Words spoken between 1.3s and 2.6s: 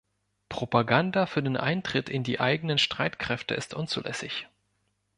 den Eintritt in die